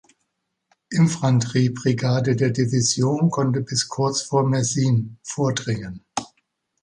Infanterie-Brigade 0.89 2.35
der 2.35 2.49
Division 2.49 3.29
konnte 3.29 3.61
bis 3.61 3.87
kurz 3.87 4.23
vor 4.23 4.41
Messines 4.49 5.11
vordringen. 5.21 6.03